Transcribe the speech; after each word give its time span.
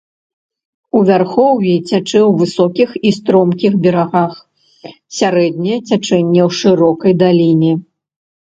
У 0.99 1.01
вярхоўі 1.09 1.73
цячэ 1.89 2.21
ў 2.21 2.29
высокіх 2.39 2.89
і 3.11 3.13
стромкіх 3.19 3.73
берагах, 3.85 4.33
сярэдняе 5.21 5.79
цячэнне 5.89 6.41
ў 6.47 6.49
шырокай 6.65 7.13
даліне. 7.25 7.71